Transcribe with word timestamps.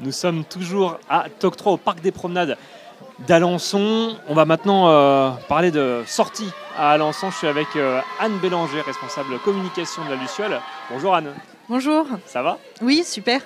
Nous 0.00 0.12
sommes 0.12 0.44
toujours 0.44 0.98
à 1.08 1.26
TOC 1.38 1.56
3 1.56 1.72
au 1.72 1.76
Parc 1.76 2.00
des 2.00 2.10
Promenades 2.10 2.56
d'Alençon. 3.20 4.16
On 4.28 4.34
va 4.34 4.44
maintenant 4.44 4.88
euh, 4.88 5.30
parler 5.48 5.70
de 5.70 6.02
sortie 6.06 6.50
à 6.76 6.90
Alençon. 6.90 7.30
Je 7.30 7.36
suis 7.36 7.46
avec 7.46 7.68
euh, 7.76 8.00
Anne 8.18 8.36
Bélanger, 8.38 8.80
responsable 8.80 9.38
communication 9.38 10.04
de 10.04 10.10
la 10.10 10.16
Luciole. 10.16 10.60
Bonjour 10.90 11.14
Anne. 11.14 11.32
Bonjour. 11.68 12.06
Ça 12.26 12.42
va? 12.42 12.58
Oui, 12.82 13.04
super. 13.04 13.40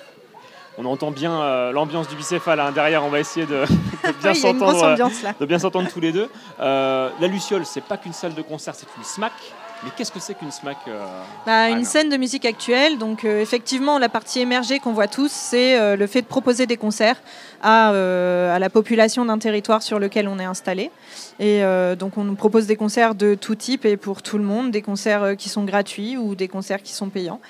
On 0.77 0.85
entend 0.85 1.11
bien 1.11 1.39
euh, 1.39 1.71
l'ambiance 1.71 2.07
du 2.07 2.15
bicéphale 2.15 2.59
hein. 2.59 2.71
derrière. 2.71 3.03
On 3.05 3.09
va 3.09 3.19
essayer 3.19 3.45
de, 3.45 3.65
de 4.07 4.11
bien 4.21 4.31
Oui, 4.31 4.35
s'entendre. 4.35 4.83
ambiance 4.83 5.21
là. 5.21 5.33
de 5.39 5.45
bien 5.45 5.59
s'entendre 5.59 5.89
tous 5.91 5.99
les 5.99 6.11
deux. 6.11 6.29
La 6.57 7.27
Luciole, 7.27 7.65
c'est 7.65 7.83
pas 7.83 7.97
qu'une 7.97 8.13
salle 8.13 8.33
de 8.33 8.41
concert, 8.41 8.73
c'est 8.73 8.87
une 8.97 9.03
SMAC. 9.03 9.33
Mais 9.83 9.91
qu'est-ce 9.95 10.11
que 10.11 10.19
c'est 10.19 10.33
qu'une 10.33 10.51
SMAC 10.51 10.77
euh, 10.87 11.05
Bah, 11.45 11.69
une 11.69 11.85
scène 11.85 12.09
de 12.09 12.17
musique 12.17 12.45
actuelle. 12.45 12.97
Donc, 12.97 13.23
euh, 13.23 13.41
effectivement, 13.41 13.97
la 13.97 14.09
partie 14.09 14.41
émergée 14.41 14.79
qu'on 14.79 14.91
voit 14.91 15.07
tous, 15.07 15.31
c'est 15.31 15.79
euh, 15.79 15.95
le 15.95 16.05
fait 16.05 16.21
de 16.21 16.27
proposer 16.27 16.65
des 16.65 16.75
concerts 16.75 17.21
à, 17.61 17.89
à 17.89 18.59
la 18.59 18.69
population 18.69 19.25
d'un 19.25 19.37
territoire 19.37 19.81
sur 19.81 19.99
lequel 19.99 20.27
on 20.27 20.39
est 20.39 20.45
installé. 20.45 20.91
Et 21.39 21.61
donc, 21.97 22.17
on 22.17 22.23
nous 22.23 22.35
propose 22.35 22.67
des 22.67 22.75
concerts 22.75 23.15
de 23.15 23.35
tout 23.35 23.55
type 23.55 23.85
et 23.85 23.97
pour 23.97 24.21
tout 24.21 24.37
le 24.37 24.43
monde, 24.43 24.71
des 24.71 24.81
concerts 24.81 25.35
qui 25.37 25.49
sont 25.49 25.63
gratuits 25.63 26.17
ou 26.17 26.35
des 26.35 26.47
concerts 26.47 26.81
qui 26.81 26.93
sont 26.93 27.09
payants. 27.09 27.41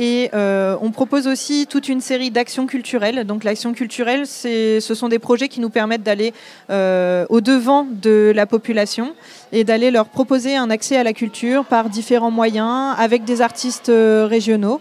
Et 0.00 0.30
euh, 0.32 0.76
on 0.80 0.92
propose 0.92 1.26
aussi 1.26 1.66
toute 1.66 1.88
une 1.88 2.00
série 2.00 2.30
d'actions 2.30 2.66
culturelles. 2.66 3.24
Donc 3.26 3.42
l'action 3.42 3.72
culturelle, 3.72 4.28
ce 4.28 4.78
sont 4.80 5.08
des 5.08 5.18
projets 5.18 5.48
qui 5.48 5.58
nous 5.58 5.70
permettent 5.70 6.04
d'aller 6.04 6.32
euh, 6.70 7.26
au 7.30 7.40
devant 7.40 7.84
de 7.90 8.32
la 8.32 8.46
population 8.46 9.14
et 9.50 9.64
d'aller 9.64 9.90
leur 9.90 10.06
proposer 10.06 10.54
un 10.54 10.70
accès 10.70 10.96
à 10.96 11.02
la 11.02 11.12
culture 11.12 11.64
par 11.64 11.88
différents 11.88 12.30
moyens, 12.30 12.94
avec 12.96 13.24
des 13.24 13.42
artistes 13.42 13.88
euh, 13.88 14.28
régionaux, 14.30 14.80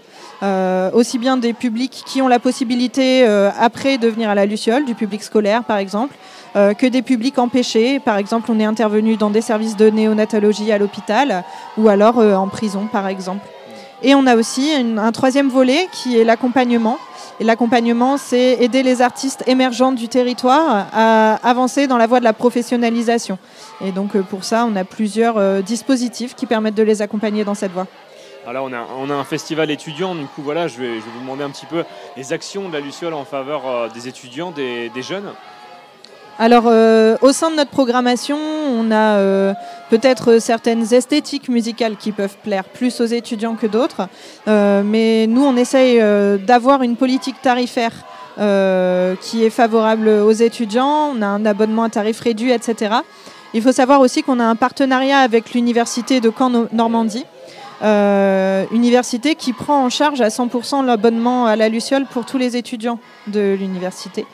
aussi 0.93 1.17
bien 1.17 1.35
des 1.35 1.53
publics 1.53 2.03
qui 2.05 2.21
ont 2.21 2.27
la 2.27 2.37
possibilité 2.37 3.25
après 3.25 3.97
de 3.97 4.07
venir 4.07 4.29
à 4.29 4.35
la 4.35 4.45
Luciole, 4.45 4.85
du 4.85 4.93
public 4.93 5.23
scolaire 5.23 5.63
par 5.63 5.77
exemple, 5.77 6.15
que 6.53 6.85
des 6.85 7.01
publics 7.01 7.39
empêchés. 7.39 7.99
Par 7.99 8.17
exemple, 8.17 8.51
on 8.51 8.59
est 8.59 8.65
intervenu 8.65 9.17
dans 9.17 9.31
des 9.31 9.41
services 9.41 9.75
de 9.77 9.89
néonatologie 9.89 10.71
à 10.71 10.77
l'hôpital 10.77 11.43
ou 11.75 11.89
alors 11.89 12.19
en 12.19 12.49
prison 12.49 12.87
par 12.91 13.07
exemple. 13.07 13.47
Et 14.03 14.13
on 14.13 14.27
a 14.27 14.35
aussi 14.35 14.71
un 14.73 15.11
troisième 15.11 15.49
volet 15.49 15.87
qui 15.91 16.17
est 16.19 16.23
l'accompagnement. 16.23 16.99
Et 17.39 17.43
l'accompagnement, 17.43 18.17
c'est 18.17 18.53
aider 18.61 18.83
les 18.83 19.01
artistes 19.01 19.43
émergents 19.47 19.91
du 19.91 20.07
territoire 20.07 20.87
à 20.91 21.35
avancer 21.47 21.87
dans 21.87 21.97
la 21.97 22.07
voie 22.07 22.19
de 22.19 22.23
la 22.23 22.33
professionnalisation. 22.33 23.37
Et 23.81 23.91
donc 23.91 24.15
euh, 24.15 24.23
pour 24.23 24.43
ça, 24.43 24.65
on 24.67 24.75
a 24.75 24.83
plusieurs 24.83 25.37
euh, 25.37 25.61
dispositifs 25.61 26.35
qui 26.35 26.47
permettent 26.47 26.75
de 26.75 26.83
les 26.83 27.03
accompagner 27.03 27.43
dans 27.43 27.53
cette 27.53 27.71
voie. 27.71 27.85
Alors 28.47 28.53
là, 28.53 28.63
on 28.63 28.73
a, 28.73 28.87
on 28.97 29.09
a 29.11 29.13
un 29.13 29.23
festival 29.23 29.69
étudiant, 29.69 30.15
du 30.15 30.25
coup, 30.25 30.41
voilà, 30.41 30.67
je 30.67 30.79
vais, 30.79 30.99
vous 30.99 31.19
demander 31.19 31.43
un 31.43 31.49
petit 31.49 31.65
peu 31.65 31.83
les 32.15 32.33
actions 32.33 32.69
de 32.69 32.73
la 32.73 32.79
Luciole 32.79 33.13
en 33.13 33.25
faveur 33.25 33.67
euh, 33.67 33.87
des 33.89 34.07
étudiants, 34.07 34.51
des 34.51 34.89
jeunes. 35.01 35.31
Alors, 36.39 36.65
euh, 36.67 37.17
au 37.21 37.31
sein 37.31 37.49
de 37.49 37.55
notre 37.55 37.71
programmation, 37.71 38.37
on 38.37 38.91
a 38.91 39.17
euh, 39.17 39.53
peut-être 39.89 40.39
certaines 40.39 40.93
esthétiques 40.93 41.49
musicales 41.49 41.95
qui 41.97 42.11
peuvent 42.11 42.37
plaire 42.43 42.65
plus 42.65 43.01
aux 43.01 43.05
étudiants 43.05 43.55
que 43.55 43.67
d'autres, 43.67 44.07
Euh, 44.47 44.83
mais 44.85 45.25
nous, 45.27 45.43
on 45.43 45.55
essaye 45.57 45.99
d'avoir 46.45 46.83
une 46.83 46.95
politique 46.95 47.41
tarifaire 47.41 47.93
qui 49.21 49.43
est 49.43 49.49
favorable 49.49 50.07
aux 50.07 50.31
étudiants. 50.31 51.11
On 51.15 51.21
a 51.23 51.25
un 51.27 51.43
abonnement 51.45 51.83
à 51.83 51.89
tarif 51.89 52.19
réduit, 52.19 52.51
etc. 52.51 52.97
Il 53.53 53.61
faut 53.63 53.71
savoir 53.71 53.99
aussi 53.99 54.21
qu'on 54.21 54.39
a 54.39 54.45
un 54.45 54.55
partenariat 54.55 55.19
avec 55.19 55.53
l'université 55.53 56.21
de 56.21 56.29
Caen-Normandie. 56.29 57.25
euh, 57.83 58.65
université 58.71 59.35
qui 59.35 59.53
prend 59.53 59.85
en 59.85 59.89
charge 59.89 60.21
à 60.21 60.29
100% 60.29 60.83
l'abonnement 60.85 61.45
à 61.45 61.55
la 61.55 61.69
Luciole 61.69 62.05
pour 62.05 62.25
tous 62.25 62.37
les 62.37 62.57
étudiants 62.57 62.99
de 63.27 63.55
l'université. 63.59 64.25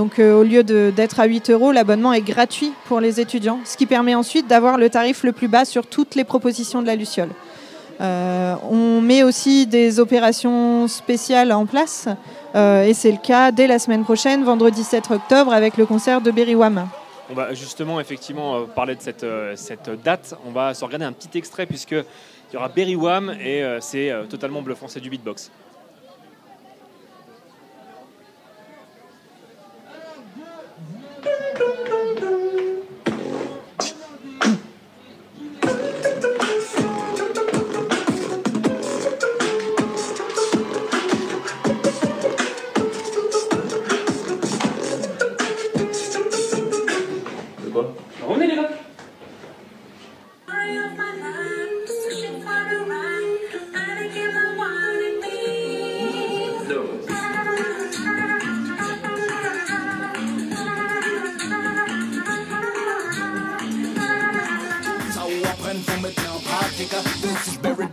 Donc 0.00 0.18
euh, 0.18 0.40
au 0.40 0.44
lieu 0.44 0.64
d'être 0.64 1.20
à 1.20 1.26
8 1.26 1.50
euros, 1.50 1.72
l'abonnement 1.72 2.14
est 2.14 2.22
gratuit 2.22 2.72
pour 2.86 3.00
les 3.00 3.20
étudiants, 3.20 3.60
ce 3.66 3.76
qui 3.76 3.84
permet 3.84 4.14
ensuite 4.14 4.46
d'avoir 4.46 4.78
le 4.78 4.88
tarif 4.88 5.24
le 5.24 5.32
plus 5.32 5.46
bas 5.46 5.66
sur 5.66 5.86
toutes 5.86 6.14
les 6.14 6.24
propositions 6.24 6.80
de 6.80 6.86
la 6.86 6.96
Luciole. 6.96 7.28
Euh, 8.00 8.54
on 8.70 9.02
met 9.02 9.22
aussi 9.22 9.66
des 9.66 10.00
opérations 10.00 10.88
spéciales 10.88 11.52
en 11.52 11.66
place, 11.66 12.08
euh, 12.54 12.84
et 12.84 12.94
c'est 12.94 13.12
le 13.12 13.18
cas 13.18 13.52
dès 13.52 13.66
la 13.66 13.78
semaine 13.78 14.02
prochaine, 14.02 14.42
vendredi 14.42 14.84
7 14.84 15.10
octobre, 15.10 15.52
avec 15.52 15.76
le 15.76 15.84
concert 15.84 16.22
de 16.22 16.30
Berry 16.30 16.54
Wham. 16.54 16.88
On 17.28 17.34
va 17.34 17.52
justement, 17.52 18.00
effectivement, 18.00 18.64
parler 18.74 18.94
de 18.94 19.02
cette, 19.02 19.90
date. 20.02 20.34
On 20.46 20.50
va 20.50 20.72
se 20.72 20.82
regarder 20.82 21.04
un 21.04 21.12
petit 21.12 21.36
extrait, 21.36 21.66
puisque 21.66 21.92
il 21.92 22.54
y 22.54 22.56
aura 22.56 22.68
Berry 22.70 22.96
Wham, 22.96 23.36
et 23.38 23.62
c'est 23.80 24.10
totalement 24.30 24.62
bluffant, 24.62 24.88
c'est 24.88 25.00
du 25.00 25.10
beatbox. 25.10 25.50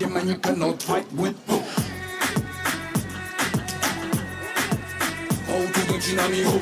This 0.08 0.16
is 0.16 0.24
buried 0.24 0.28
in 0.28 0.28
man 0.28 0.28
you 0.28 0.40
cannot 0.40 0.84
fight 0.84 1.14
with 1.14 1.36
ho 1.48 1.58
How 5.48 5.60
to 5.74 5.82
the 5.88 5.98
chinami 6.00 6.44
ho 6.44 6.60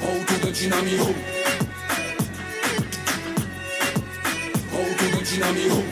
How 0.00 0.16
to 0.26 0.34
the 0.40 0.50
chinami 0.52 0.94
ho 5.68 5.82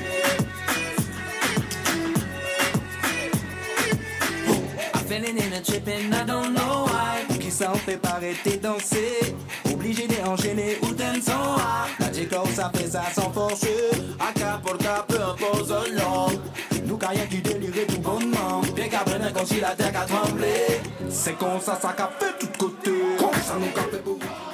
I'm 4.95 5.05
feeling 5.07 5.39
in 5.39 5.53
a 5.53 5.61
trippin', 5.61 6.13
I 6.13 6.25
don't 6.25 6.55
know 6.55 6.87
why. 6.87 7.25
Qui 7.39 7.51
ça 7.51 7.73
en 7.73 7.77
fait 7.77 7.97
pas 7.97 8.11
arrêter 8.11 8.59
danser. 8.59 9.35
Obligé 9.73 10.07
d'enchaîner 10.07 10.79
ou 10.83 10.93
d'un 10.93 11.21
son. 11.21 11.59
Ça 12.55 12.71
fait 12.75 12.89
ça 12.89 13.03
sans 13.15 13.31
force. 13.33 13.67
Pour 14.63 14.77
cas, 14.79 15.05
peu 15.07 15.17
importe 15.17 15.89
le 15.89 15.97
long. 15.97 16.41
Nous 16.87 16.97
carrière 16.97 17.29
qui 17.29 17.39
délirait 17.41 17.87
tout 17.87 18.01
bonnement. 18.01 18.61
Bien 18.75 18.89
qu'à 18.89 18.99
prendre 18.99 19.33
comme 19.33 19.47
si 19.47 19.61
la 19.61 19.71
terre 19.71 19.93
a 19.95 20.05
tremblé. 20.05 20.81
C'est 21.11 21.37
comme 21.39 21.61
ça, 21.61 21.79
ça 21.81 21.95
qu'a 21.97 22.11
fait 22.19 22.39
tout 22.39 22.49
côté. 22.59 22.93
Comme 23.19 23.33
ça 23.33 23.55
nous 23.59 23.71
qu'a 23.73 23.83
fait 23.83 24.05
beaucoup. 24.05 24.48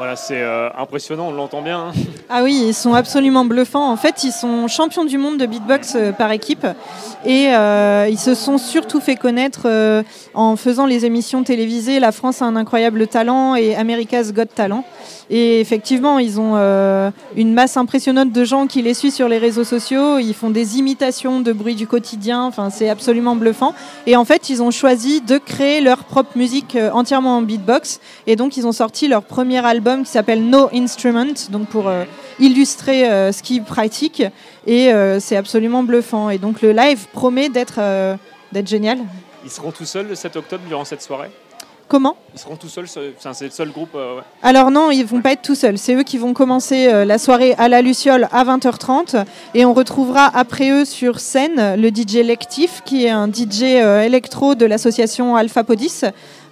Voilà, 0.00 0.16
c'est 0.16 0.40
euh, 0.40 0.70
impressionnant, 0.78 1.28
on 1.28 1.32
l'entend 1.32 1.60
bien. 1.60 1.78
hein. 1.78 1.92
Ah 2.30 2.42
oui, 2.42 2.68
ils 2.68 2.72
sont 2.72 2.94
absolument 2.94 3.44
bluffants. 3.44 3.92
En 3.92 3.98
fait, 3.98 4.24
ils 4.24 4.32
sont 4.32 4.66
champions 4.66 5.04
du 5.04 5.18
monde 5.18 5.36
de 5.36 5.44
beatbox 5.44 5.94
euh, 5.94 6.12
par 6.12 6.32
équipe 6.32 6.66
et 7.26 7.48
euh, 7.48 8.08
ils 8.08 8.18
se 8.18 8.34
sont 8.34 8.56
surtout 8.56 9.00
fait 9.00 9.16
connaître 9.16 9.66
en 10.32 10.56
faisant 10.56 10.86
les 10.86 11.04
émissions 11.04 11.42
télévisées 11.42 12.00
La 12.00 12.12
France 12.12 12.40
a 12.40 12.46
un 12.46 12.56
incroyable 12.56 13.08
talent 13.08 13.56
et 13.56 13.76
America's 13.76 14.32
Got 14.32 14.46
Talent. 14.54 14.84
Et 15.28 15.60
effectivement, 15.60 16.18
ils 16.18 16.40
ont 16.40 16.56
une 17.36 17.52
masse 17.52 17.76
impressionnante 17.76 18.32
de 18.32 18.44
gens 18.44 18.66
qui 18.66 18.80
les 18.82 18.94
suivent 18.94 19.12
sur 19.12 19.28
les 19.28 19.38
réseaux 19.38 19.64
sociaux. 19.64 20.18
Ils 20.18 20.32
font 20.34 20.50
des 20.50 20.78
imitations 20.78 21.40
de 21.40 21.52
bruits 21.52 21.74
du 21.76 21.86
quotidien. 21.86 22.42
Enfin, 22.44 22.70
c'est 22.70 22.88
absolument 22.88 23.36
bluffant. 23.36 23.74
Et 24.06 24.16
en 24.16 24.24
fait, 24.24 24.48
ils 24.48 24.62
ont 24.62 24.70
choisi 24.70 25.20
de 25.20 25.36
créer 25.36 25.82
leur 25.82 26.04
propre 26.04 26.36
musique 26.36 26.76
entièrement 26.92 27.36
en 27.36 27.42
beatbox. 27.42 28.00
Et 28.26 28.34
donc, 28.34 28.56
ils 28.56 28.66
ont 28.66 28.72
sorti 28.72 29.06
leur 29.06 29.22
premier 29.22 29.64
album 29.64 29.89
qui 29.98 30.10
s'appelle 30.10 30.44
No 30.44 30.68
Instrument, 30.72 31.34
donc 31.50 31.68
pour 31.68 31.88
euh, 31.88 32.04
illustrer 32.38 33.10
euh, 33.10 33.32
ce 33.32 33.42
qu'ils 33.42 33.62
pratiquent. 33.62 34.24
Et 34.66 34.92
euh, 34.92 35.20
c'est 35.20 35.36
absolument 35.36 35.82
bluffant. 35.82 36.30
Et 36.30 36.38
donc, 36.38 36.62
le 36.62 36.72
live 36.72 37.06
promet 37.12 37.48
d'être 37.48 37.80
d'être 38.52 38.68
génial. 38.68 38.98
Ils 39.44 39.50
seront 39.50 39.70
tout 39.70 39.84
seuls 39.84 40.08
le 40.08 40.14
7 40.14 40.36
octobre 40.36 40.64
durant 40.68 40.84
cette 40.84 41.02
soirée? 41.02 41.30
Comment? 41.90 42.16
Ils 42.34 42.38
seront 42.38 42.54
tout 42.54 42.68
seuls, 42.68 42.86
c'est 42.86 43.44
le 43.44 43.50
seul 43.50 43.72
groupe. 43.72 43.96
euh, 43.96 44.18
ouais. 44.18 44.22
Alors 44.44 44.70
non, 44.70 44.92
ils 44.92 45.04
vont 45.04 45.20
pas 45.20 45.32
être 45.32 45.42
tout 45.42 45.56
seuls. 45.56 45.76
C'est 45.76 45.96
eux 45.96 46.04
qui 46.04 46.18
vont 46.18 46.34
commencer 46.34 46.86
euh, 46.86 47.04
la 47.04 47.18
soirée 47.18 47.56
à 47.58 47.68
la 47.68 47.82
Luciole 47.82 48.28
à 48.30 48.44
20h30 48.44 49.24
et 49.54 49.64
on 49.64 49.72
retrouvera 49.74 50.30
après 50.32 50.70
eux 50.70 50.84
sur 50.84 51.18
scène 51.18 51.74
le 51.74 51.88
DJ 51.88 52.24
Lectif 52.24 52.82
qui 52.84 53.06
est 53.06 53.10
un 53.10 53.26
DJ 53.26 53.62
euh, 53.64 54.02
électro 54.02 54.54
de 54.54 54.66
l'association 54.66 55.34
Alpha 55.34 55.64
Podis 55.64 56.02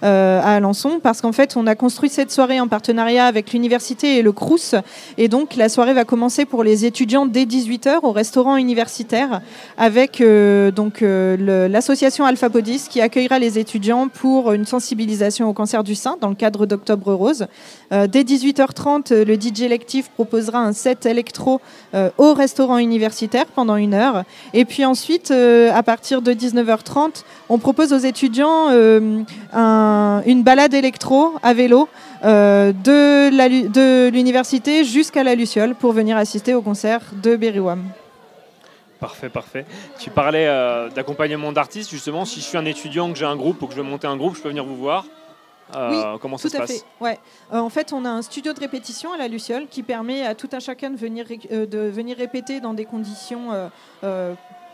euh, 0.01 0.39
à 0.41 0.55
Alençon 0.55 1.01
parce 1.03 1.19
qu'en 1.19 1.33
fait, 1.33 1.57
on 1.57 1.67
a 1.67 1.75
construit 1.75 2.09
cette 2.09 2.31
soirée 2.31 2.61
en 2.61 2.69
partenariat 2.69 3.25
avec 3.25 3.51
l'université 3.51 4.17
et 4.17 4.21
le 4.21 4.31
Crous. 4.31 4.75
Et 5.17 5.27
donc, 5.27 5.57
la 5.57 5.67
soirée 5.67 5.93
va 5.93 6.05
commencer 6.05 6.45
pour 6.45 6.63
les 6.63 6.85
étudiants 6.85 7.25
dès 7.25 7.43
18h 7.43 7.99
au 8.03 8.13
restaurant 8.13 8.55
universitaire 8.55 9.41
avec 9.77 10.21
euh, 10.21 10.71
donc 10.71 11.01
euh, 11.01 11.67
l'association 11.67 12.23
Alphapodis 12.23 12.85
qui 12.89 13.01
accueillera 13.01 13.39
les 13.39 13.59
étudiants 13.59 14.07
pour 14.07 14.53
une 14.53 14.65
sensibilisation 14.65 15.49
au 15.49 15.53
cancer 15.53 15.83
du 15.83 15.95
sein 15.95 16.15
dans 16.21 16.29
le 16.29 16.35
cadre 16.35 16.65
d'Octobre 16.65 17.13
Rose. 17.13 17.47
dès 17.91 18.23
18h30, 18.23 19.23
le 19.23 19.33
DJ 19.35 19.69
Lectif 19.69 20.09
proposera 20.11 20.59
un 20.59 20.73
set 20.73 21.05
électro 21.05 21.59
au 22.17 22.33
restaurant 22.33 22.77
universitaire 22.77 23.45
pendant 23.47 23.75
une 23.75 23.93
heure. 23.93 24.23
Et 24.53 24.65
puis 24.65 24.85
ensuite, 24.85 25.31
à 25.31 25.83
partir 25.83 26.21
de 26.21 26.33
19h30, 26.33 27.23
on 27.49 27.57
propose 27.57 27.93
aux 27.93 27.97
étudiants 27.97 28.69
une 30.25 30.43
balade 30.43 30.73
électro 30.73 31.33
à 31.43 31.53
vélo 31.53 31.89
euh, 32.23 32.73
de 32.73 34.09
l'université 34.09 34.83
jusqu'à 34.83 35.23
la 35.23 35.35
Luciole 35.35 35.75
pour 35.75 35.93
venir 35.93 36.17
assister 36.17 36.53
au 36.53 36.61
concert 36.61 37.01
de 37.21 37.35
Berrywam. 37.35 37.83
Parfait, 38.99 39.29
parfait. 39.29 39.65
Tu 39.97 40.09
parlais 40.09 40.47
euh, 40.47 40.89
d'accompagnement 40.89 41.53
d'artistes, 41.53 41.89
justement. 41.89 42.25
Si 42.25 42.41
je 42.41 42.45
suis 42.45 42.57
un 42.57 42.65
étudiant, 42.65 43.11
que 43.11 43.17
j'ai 43.17 43.25
un 43.25 43.37
groupe 43.37 43.61
ou 43.61 43.67
que 43.67 43.73
je 43.73 43.77
veux 43.77 43.87
monter 43.87 44.07
un 44.07 44.17
groupe, 44.17 44.35
je 44.35 44.41
peux 44.41 44.49
venir 44.49 44.65
vous 44.65 44.75
voir. 44.75 45.05
Euh, 45.75 46.13
oui, 46.13 46.19
comment 46.21 46.37
ça 46.37 46.49
se 46.49 46.57
passe 46.57 46.71
fait. 46.71 46.83
Ouais. 46.99 47.19
en 47.51 47.69
fait, 47.69 47.93
on 47.93 48.03
a 48.03 48.09
un 48.09 48.23
studio 48.23 48.53
de 48.53 48.59
répétition 48.59 49.13
à 49.13 49.17
la 49.17 49.27
Luciole 49.27 49.67
qui 49.69 49.83
permet 49.83 50.25
à 50.25 50.33
tout 50.35 50.49
un 50.51 50.59
chacun 50.59 50.89
de 50.89 50.97
venir, 50.97 51.27
de 51.51 51.77
venir 51.77 52.17
répéter 52.17 52.59
dans 52.59 52.73
des 52.73 52.85
conditions 52.85 53.51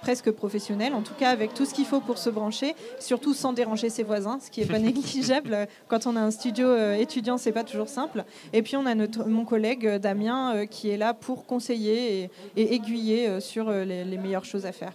presque 0.05 0.29
professionnel, 0.29 0.93
en 0.93 1.01
tout 1.01 1.15
cas 1.15 1.31
avec 1.31 1.55
tout 1.55 1.65
ce 1.65 1.73
qu'il 1.73 1.85
faut 1.85 1.99
pour 1.99 2.19
se 2.19 2.29
brancher, 2.29 2.75
surtout 2.99 3.33
sans 3.33 3.53
déranger 3.53 3.89
ses 3.89 4.03
voisins, 4.03 4.37
ce 4.39 4.51
qui 4.51 4.59
n'est 4.59 4.67
pas 4.67 4.77
négligeable. 4.91 5.67
Quand 5.87 6.05
on 6.05 6.15
a 6.15 6.21
un 6.21 6.29
studio 6.29 6.67
euh, 6.67 6.93
étudiant, 6.93 7.39
c'est 7.39 7.51
pas 7.51 7.63
toujours 7.63 7.89
simple. 7.89 8.23
Et 8.53 8.61
puis 8.61 8.77
on 8.77 8.85
a 8.85 8.93
notre, 8.93 9.27
mon 9.27 9.45
collègue 9.45 9.87
euh, 9.87 9.97
Damien 9.97 10.57
euh, 10.57 10.65
qui 10.67 10.91
est 10.91 10.97
là 10.97 11.15
pour 11.15 11.47
conseiller 11.47 12.29
et, 12.55 12.75
aiguiller 12.75 13.39
sur 13.39 13.71
les 13.71 14.17
meilleures 14.17 14.45
choses 14.45 14.67
à 14.67 14.71
faire. 14.71 14.93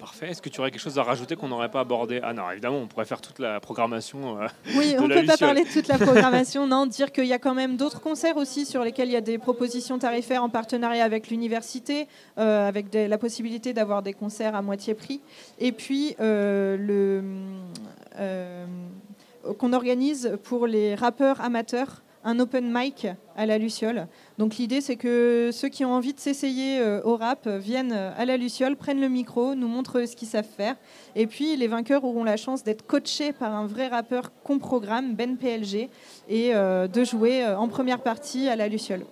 Parfait. 0.00 0.30
Est-ce 0.30 0.40
que 0.40 0.48
tu 0.48 0.60
aurais 0.60 0.70
quelque 0.70 0.80
chose 0.80 0.98
à 0.98 1.02
rajouter 1.02 1.36
qu'on 1.36 1.48
n'aurait 1.48 1.70
pas 1.70 1.80
abordé? 1.80 2.20
Ah 2.22 2.32
non, 2.32 2.50
évidemment, 2.50 2.78
on 2.78 2.86
pourrait 2.86 3.04
faire 3.04 3.20
toute 3.20 3.38
la 3.38 3.60
programmation. 3.60 4.40
Euh, 4.40 4.46
oui, 4.74 4.96
on 4.98 5.06
ne 5.06 5.20
peut 5.20 5.26
pas 5.26 5.36
parler 5.36 5.62
de 5.62 5.68
toute 5.68 5.88
la 5.88 5.98
programmation. 5.98 6.66
non, 6.68 6.86
dire 6.86 7.12
qu'il 7.12 7.26
y 7.26 7.34
a 7.34 7.38
quand 7.38 7.54
même 7.54 7.76
d'autres 7.76 8.00
concerts 8.00 8.38
aussi 8.38 8.64
sur 8.64 8.82
lesquels 8.82 9.08
il 9.08 9.12
y 9.12 9.16
a 9.16 9.20
des 9.20 9.36
propositions 9.36 9.98
tarifaires 9.98 10.42
en 10.42 10.48
partenariat 10.48 11.04
avec 11.04 11.28
l'université, 11.28 12.08
euh, 12.38 12.66
avec 12.66 12.86
la 12.94 13.18
possibilité 13.18 13.74
d'avoir 13.74 14.02
des 14.02 14.14
concerts 14.14 14.54
à 14.54 14.62
moitié 14.62 14.94
prix. 14.94 15.20
Et 15.58 15.72
puis, 15.72 16.16
euh, 16.18 16.78
le, 16.78 17.22
qu'on 19.58 19.72
organise 19.74 20.38
pour 20.44 20.66
les 20.66 20.94
rappeurs 20.94 21.42
amateurs 21.42 22.02
un 22.24 22.38
open 22.38 22.70
mic 22.72 23.06
à 23.36 23.46
la 23.46 23.58
Luciole. 23.58 24.06
Donc 24.38 24.56
l'idée 24.56 24.80
c'est 24.80 24.96
que 24.96 25.50
ceux 25.52 25.68
qui 25.68 25.84
ont 25.84 25.92
envie 25.92 26.12
de 26.12 26.20
s'essayer 26.20 26.78
euh, 26.80 27.00
au 27.04 27.16
rap 27.16 27.48
viennent 27.48 27.92
à 27.92 28.24
la 28.24 28.36
Luciole, 28.36 28.76
prennent 28.76 29.00
le 29.00 29.08
micro, 29.08 29.54
nous 29.54 29.68
montrent 29.68 30.06
ce 30.06 30.16
qu'ils 30.16 30.28
savent 30.28 30.44
faire. 30.44 30.76
Et 31.16 31.26
puis 31.26 31.56
les 31.56 31.66
vainqueurs 31.66 32.04
auront 32.04 32.24
la 32.24 32.36
chance 32.36 32.62
d'être 32.62 32.86
coachés 32.86 33.32
par 33.32 33.54
un 33.54 33.66
vrai 33.66 33.88
rappeur 33.88 34.32
qu'on 34.42 34.58
programme, 34.58 35.14
Ben 35.14 35.36
PLG, 35.36 35.88
et 36.28 36.54
euh, 36.54 36.86
de 36.86 37.04
jouer 37.04 37.44
euh, 37.44 37.58
en 37.58 37.68
première 37.68 38.00
partie 38.00 38.48
à 38.48 38.56
la 38.56 38.68
Luciole. 38.68 39.04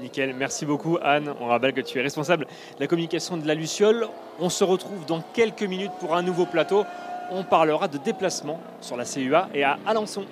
Nickel, 0.00 0.34
merci 0.34 0.64
beaucoup 0.64 0.98
Anne. 1.02 1.34
On 1.40 1.46
rappelle 1.46 1.74
que 1.74 1.80
tu 1.80 1.98
es 1.98 2.02
responsable 2.02 2.46
de 2.46 2.80
la 2.80 2.86
communication 2.86 3.36
de 3.36 3.46
la 3.46 3.54
Luciole. 3.54 4.08
On 4.38 4.48
se 4.48 4.64
retrouve 4.64 5.04
dans 5.06 5.20
quelques 5.34 5.62
minutes 5.62 5.92
pour 6.00 6.14
un 6.14 6.22
nouveau 6.22 6.46
plateau. 6.46 6.84
On 7.30 7.44
parlera 7.44 7.86
de 7.86 7.98
déplacement 7.98 8.60
sur 8.80 8.96
la 8.96 9.04
CUA 9.04 9.50
et 9.52 9.62
à 9.62 9.78
Alençon. 9.86 10.24